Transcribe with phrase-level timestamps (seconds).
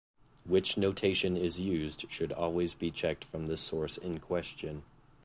[0.45, 4.81] Which notation is used should always be checked from the source in question.